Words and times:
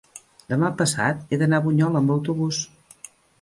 Demà 0.53 0.71
passat 0.79 1.21
he 1.29 1.39
d'anar 1.41 1.59
a 1.63 1.65
Bunyola 1.67 2.01
amb 2.01 2.15
autobús. 2.17 2.65